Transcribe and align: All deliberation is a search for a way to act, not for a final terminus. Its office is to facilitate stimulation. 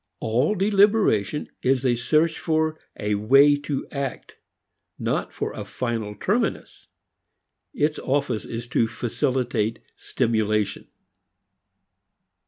All 0.19 0.55
deliberation 0.55 1.47
is 1.61 1.85
a 1.85 1.93
search 1.93 2.39
for 2.39 2.79
a 2.99 3.13
way 3.13 3.55
to 3.57 3.85
act, 3.91 4.35
not 4.97 5.31
for 5.31 5.53
a 5.53 5.63
final 5.63 6.15
terminus. 6.15 6.87
Its 7.71 7.99
office 7.99 8.43
is 8.43 8.67
to 8.69 8.87
facilitate 8.87 9.77
stimulation. 9.95 10.87